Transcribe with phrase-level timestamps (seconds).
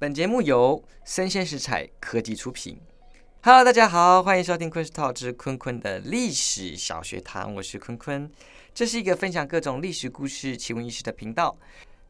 [0.00, 2.78] 本节目由生鲜食材科技出品。
[3.42, 8.30] Hello，大家好，欢迎收听昆士套之坤坤的历史小学堂，我是坤坤。
[8.72, 11.58] 这是一个分享各种历史故事、奇闻异事的频道。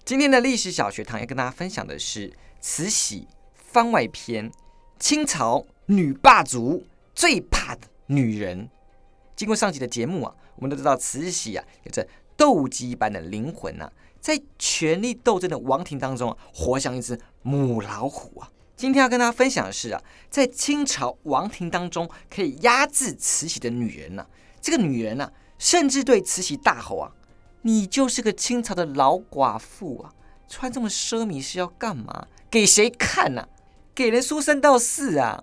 [0.05, 2.31] 今天的历史小学堂要跟大家分享的是
[2.61, 4.53] 慈禧番外篇：
[4.99, 6.85] 清朝女霸主
[7.15, 8.69] 最怕的女人。
[9.35, 13.91] 经过上集的节目啊，我们都知道慈禧啊有着斗鸡般的灵魂呐，
[14.21, 18.51] 在权力斗争的王庭当中啊，活像一只母老虎啊。
[18.77, 24.27] 今天要跟大家分享的是啊，在清朝王庭当中可以压制慈禧的女人呐，
[24.61, 27.13] 这个女人呐，甚至对慈禧大吼啊
[27.63, 30.15] ：“你就是个清朝的老寡妇啊，
[30.49, 32.29] 穿这么奢靡是要干嘛？
[32.49, 33.49] 给谁看呐？
[33.95, 35.43] 给人书生道士啊！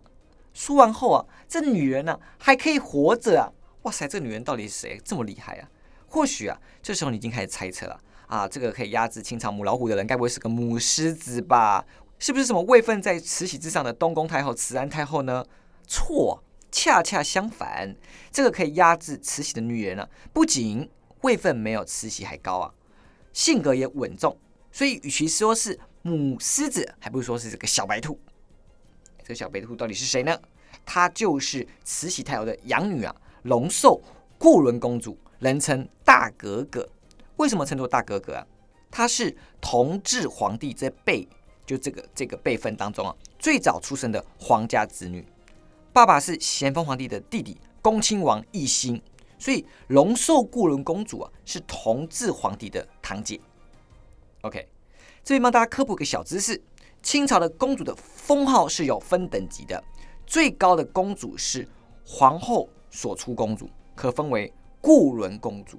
[0.54, 3.52] 书完后啊，这女人呢还可以活着啊！
[3.82, 5.02] 哇塞，这女人到底是谁？
[5.04, 5.70] 这么厉害啊！
[6.08, 11.86] 或许啊，这时候你已经开始猜测了啊，这个可以压制清朝母老虎的人，该不会是个母狮子吧？”
[12.18, 15.46] 是不是什么位分在慈禧之上的东宫太后慈安太后呢？
[15.86, 17.94] 错，恰恰相反，
[18.32, 20.90] 这个可以压制慈禧的女人啊，不仅
[21.22, 22.74] 位分没有慈禧还高啊，
[23.34, 24.36] 性格也稳重，
[24.72, 28.18] 所以与其说是母狮子，还不如说是这个小白兔。
[29.22, 30.40] 这个小白兔到底是谁呢？
[30.86, 34.02] 她就是慈禧太后的养女啊，龙寿
[34.38, 36.88] 顾伦公主，人称大格格。
[37.38, 38.46] 为什么称作大格格啊？
[38.92, 41.28] 他是同治皇帝这辈。
[41.66, 45.26] 就这个这个辈分当中啊，最早出生的皇家子女，
[45.92, 49.02] 爸爸是咸丰皇帝的弟弟恭亲王奕欣，
[49.40, 53.42] 所以龙寿固伦公主啊是同治皇帝的堂姐。
[54.42, 54.70] OK，
[55.24, 56.62] 这边帮大家科普个小知识：
[57.02, 59.84] 清朝的公主的封号是有分等级的，
[60.28, 61.68] 最高的公主是
[62.06, 65.78] 皇后所出公主，可分为固伦公主；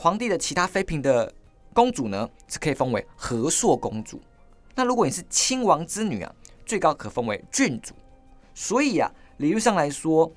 [0.00, 1.30] 皇帝的其他妃嫔的
[1.74, 4.18] 公主呢，是可以封为和硕公主。
[4.74, 6.34] 那如果你是亲王之女啊，
[6.64, 7.94] 最高可封为郡主。
[8.54, 10.32] 所以啊，理论上来说，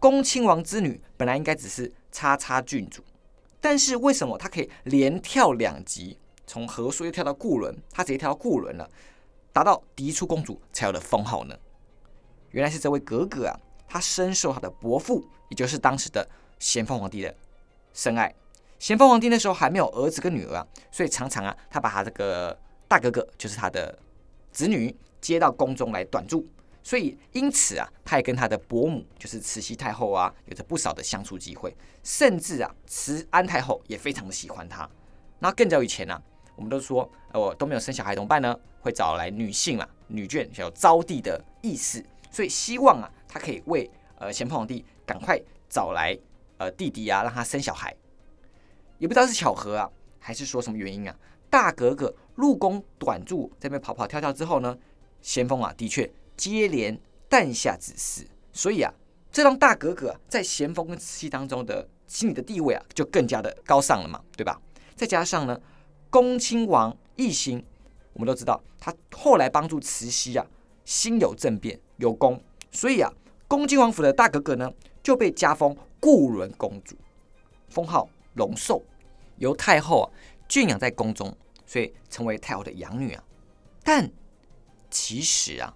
[0.00, 3.04] 恭亲王之女本来应该只是叉叉郡主，
[3.60, 8.88] 但是为什么她可以连跳两级，从和硕又跳到固伦，她直接跳到固伦了，
[9.52, 11.54] 达到嫡出公主才有的封号呢？
[12.52, 16.26] 原来是这位格格啊，她深受她的伯父，也就是当时的
[16.58, 17.34] 咸丰皇帝的
[17.92, 18.34] 深爱。
[18.84, 22.54] 咸丰皇帝那时候还没有儿子跟女儿啊，所以常常啊，他把他这个。
[22.86, 23.98] 大哥哥就是他的
[24.52, 26.46] 子女接到宫中来短住，
[26.82, 34.86] 所以因此啊，他也跟他的伯母就是慈禧太后啊，有着不少的相处机会，甚至啊，慈安太后也非常的喜欢他。
[35.38, 36.22] 那更早以前呢，
[36.54, 38.54] 我们都说，呃我都没有生小孩怎么办呢？
[38.82, 45.40] 会找来女性啊，女眷有招娣的意思，所以希望啊，他可以为呃咸丰皇帝赶快
[45.70, 46.16] 找来
[46.58, 47.96] 呃弟弟啊，让他生小孩。
[48.98, 51.16] 也不知道是巧合啊，还是说什么原因啊？
[51.50, 54.76] 大格格入宫短住，在那边跑跑跳跳之后呢，
[55.22, 58.92] 咸丰啊的确接连诞下子嗣，所以啊，
[59.30, 64.60] 这让大格格在咸丰跟慈禧当中的心理的地位啊就更加的高尚了嘛，对吧？
[64.96, 65.60] 再加上呢，
[66.10, 67.64] 恭亲王奕欣，
[68.12, 70.46] 我们都知道他后来帮助慈禧啊，
[70.84, 73.12] 心有政变有功，所以啊，
[73.46, 74.72] 恭亲王府的大格格呢
[75.02, 76.96] 就被加封固伦公主，
[77.68, 78.82] 封号龙寿，
[79.38, 80.06] 由太后啊
[80.48, 81.36] 圈养在宫中。
[81.66, 83.24] 所以成为太后的养女啊，
[83.82, 84.08] 但
[84.90, 85.74] 其实啊，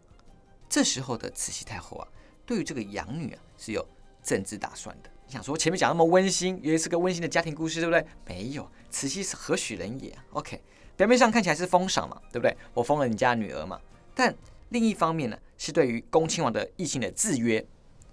[0.68, 2.06] 这时候的慈禧太后啊，
[2.44, 3.84] 对于这个养女啊是有
[4.22, 5.08] 政治打算的。
[5.26, 8.06] 你想说前面讲那么温馨，以为是个温馨的家庭故事，对不对？
[8.26, 10.62] 没有，慈禧是何许人也？OK，
[10.94, 12.54] 表面上看起来是封赏嘛，对不对？
[12.74, 13.80] 我封了你家女儿嘛。
[14.14, 14.32] 但
[14.68, 17.66] 另一方面呢，是对于恭亲王的异性的制约。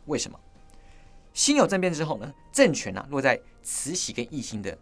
[0.06, 0.40] 为什么？
[1.36, 4.76] 辛酉政变之后呢，政权呢落在慈禧跟奕欣的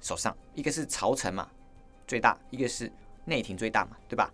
[0.00, 1.48] 手上，一个是朝臣嘛。
[2.06, 2.90] 最大一个是
[3.26, 4.32] 内廷最大嘛，对吧？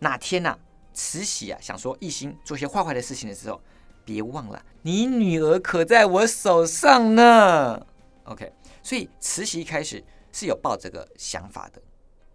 [0.00, 0.58] 哪天呐，
[0.92, 3.60] 慈禧啊想说奕欣做些坏坏的事情的时候，
[4.04, 7.86] 别忘了你女儿可在我手上呢。
[8.24, 8.52] OK，
[8.82, 11.80] 所以慈禧一开始是有抱这个想法的。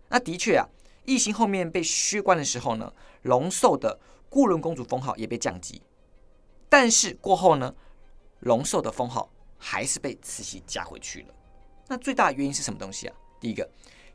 [0.08, 0.66] 那的确啊，
[1.08, 2.94] 奕欣后面被削官的时候呢，
[3.24, 5.82] 龙寿的固伦公主封号也被降级，
[6.70, 7.76] 但是过后呢，
[8.42, 11.34] 龙寿的封号还是被慈禧加回去了。
[11.88, 13.16] 那最大的原因是什么东西啊？
[13.40, 13.68] 第一个。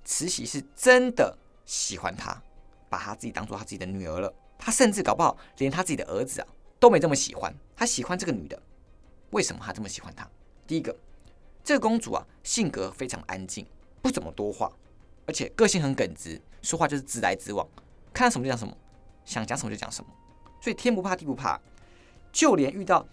[0.04, 2.40] 慈禧是真的喜欢她，
[2.88, 4.32] 把她自己当做她自己的女儿了。
[4.56, 6.46] 她甚至搞不好连她自己的儿子啊
[6.78, 7.52] 都没这么喜欢。
[7.74, 8.62] 她喜欢这个女的，
[9.30, 10.30] 为什么她这么喜欢她？
[10.64, 10.96] 第一个，
[11.64, 13.66] 这个公主啊性格非常安静，
[14.00, 14.70] 不怎么多话，
[15.26, 17.66] 而且个性很耿直，说话就是直来直往，
[18.12, 18.76] 看到什么就讲什么，
[19.24, 20.10] 想讲什么就讲什么，
[20.60, 21.60] 所以天不怕地不怕。
[22.30, 23.04] 就连遇到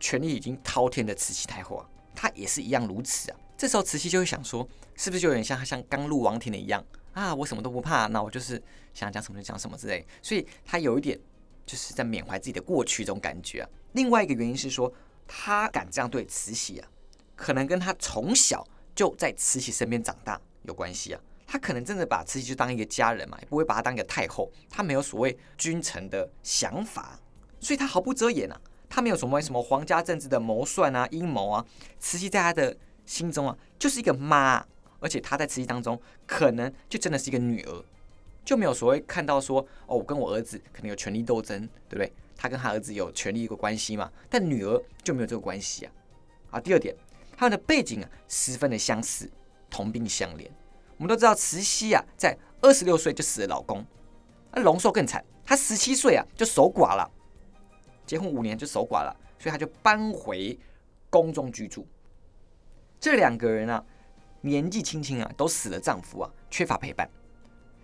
[0.00, 3.36] 权力已经滔天的慈禧太后啊，她也是一样如此啊。
[3.56, 8.62] 这时候慈禧就会想说，是不是就有点像她像刚入王庭的一样啊，我什么都不怕，那我就是
[8.94, 11.18] 想讲什么就讲什么之类，所以她有一点
[11.66, 13.68] 就是在缅怀自己的过去这种感觉啊。
[13.92, 14.92] 另外一个原因是说，
[15.26, 16.88] 他敢这样对慈禧啊，
[17.34, 21.20] 可能跟他从小就在慈禧身边长大有关系啊。
[21.50, 24.52] 他可能真的把慈禧就当一个家人嘛，也不会把她当一个太后。
[24.68, 27.18] 他没有所谓君臣的想法，
[27.58, 28.60] 所以他毫不遮掩啊。
[28.88, 31.64] 他没有什么什么皇家政治的谋算啊、阴谋啊。
[31.98, 32.76] 慈禧在他的
[33.06, 34.64] 心中啊，就是一个妈，
[35.00, 37.84] 而且他在慈禧当中可能就真的是一个女儿，
[38.44, 42.12] 就没有所谓看到说哦，我跟我儿子可能有权力斗争，对不对？
[42.36, 45.92] 他跟他儿子有权力一个关系嘛，但女儿就没有这个关系啊。
[46.52, 46.94] 啊，第二点，
[47.36, 49.28] 他们的背景啊十分的相似，
[49.68, 50.46] 同病相怜。
[50.96, 53.84] 我们都知道慈禧啊，在二十六岁就死了老公，
[54.52, 57.10] 那龙寿更惨，她十七岁啊就守寡了，
[58.08, 60.58] 结婚五年就守寡了，所以她就搬回
[61.10, 61.86] 宫中居住。
[62.98, 63.84] 这两个人啊，
[64.40, 67.08] 年纪轻轻啊，都死了丈夫啊，缺乏陪伴，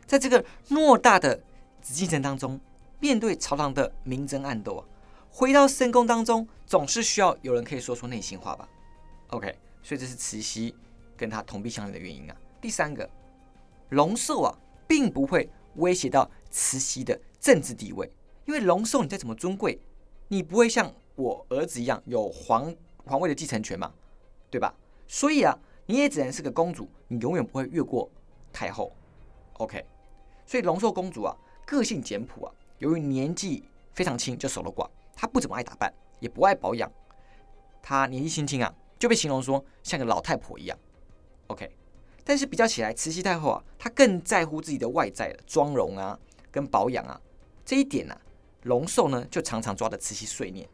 [0.06, 1.40] 在这个偌大的
[1.82, 2.58] 紫禁城当中，
[2.98, 4.82] 面对朝堂的明争暗斗啊，
[5.30, 8.68] 回到深宫当中，总是需要有人可以说出内心话吧。
[9.28, 10.74] OK，所以这是慈禧
[11.16, 12.36] 跟她同病相怜的原因啊。
[12.60, 13.08] 第三个，
[13.90, 18.10] 龙寿啊，并不会威胁到慈禧的政治地位，
[18.46, 19.78] 因为龙寿你再怎么尊贵，
[20.34, 23.94] 你不会像我儿子一样有皇皇位的继承权嘛，
[24.50, 24.74] 对吧？
[25.06, 28.10] 所以啊，你也只能是个公主，你永远不会越过
[28.52, 28.92] 太后。
[29.58, 29.86] OK，
[30.44, 36.90] 所以龙寿公主啊，个性简朴啊，由于年纪非常轻就守了寡，她不怎么爱打扮，也不爱保养，
[37.80, 40.76] 她年纪轻轻啊，就被形容说像个老太婆一样。
[41.46, 41.70] OK。
[42.24, 46.18] 但是比较起来，慈禧太后啊，她更在乎自己的外在妆容啊，
[46.50, 47.20] 跟保养啊，
[47.64, 48.20] 这一点呢，
[48.64, 50.68] 龙寿呢就常常抓着慈禧碎念。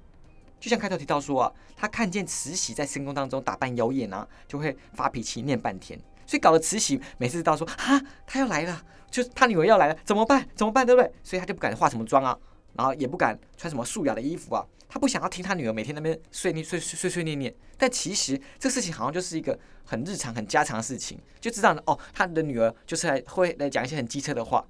[0.59, 10.47] 就像开头提到说啊，他看见慈禧在深宫当中打扮妖艳啊，就会发脾气念半天，所以搞得慈禧每次到说啊，他要来了，就他女儿要来了，怎么办？
[10.55, 10.85] 怎么办？
[10.85, 11.11] 对不对？
[11.23, 12.39] 所以他就不敢化什么妆啊，
[12.75, 14.63] 然后也不敢穿什么素雅的衣服啊。
[14.87, 24.63] 他不想要听他女儿每天那边碎念碎碎碎碎念念，但其实这事情好像就是一个很日常、很家常的事情，就知道哦，他的女儿就是来会来讲一些很机车的话。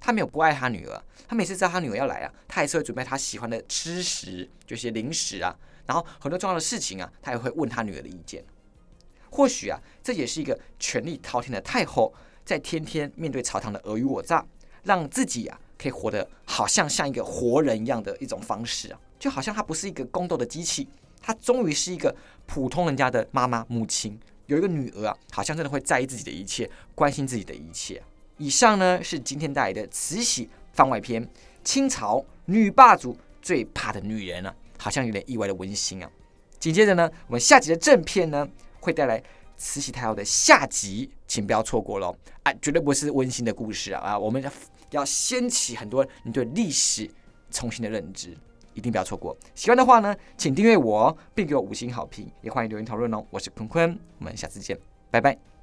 [0.00, 5.56] 他没有不爱他女儿，他每次知道他女儿要来啊，他还是会准备他喜欢的吃食，就些零食啊，
[5.86, 8.44] 然后很多重要的事情啊，他也会问他女儿的意见。
[9.30, 12.14] 或许啊，这也是一个权力滔天的太后，
[12.44, 14.44] 在天天面对朝堂的尔虞我诈，
[14.84, 19.00] 让自己啊可以活得好像像一个活人一样的一种方式啊。
[19.18, 20.88] 就好像她不是一个宫斗的机器，
[21.20, 22.14] 她终于是一个
[22.46, 28.02] 普通人家的妈妈、母亲，有一个女儿啊，好像真的会在意自己的一切，关心自己的一切。
[28.38, 31.26] 以上呢是今天带来的慈禧番外篇，
[31.64, 36.10] 清朝女霸主最怕的女人啊，好像有点意外的温馨啊。
[36.58, 38.46] 紧接着呢，我们下集的正片呢
[38.80, 39.22] 会带来
[39.56, 42.16] 慈禧太后的下集，请不要错过喽！
[42.42, 44.00] 啊，绝对不是温馨的故事啊！
[44.00, 44.50] 啊，我们要
[44.90, 47.10] 要掀起很多你对历史
[47.50, 48.36] 重新的认知。
[48.74, 49.34] 一定不要错过！
[49.54, 53.24] 喜欢的话呢，请订阅我，并给我五星好评，也欢迎留言讨论哦。
[53.30, 54.78] 我是坤坤，我们下次见，
[55.10, 55.55] 拜拜。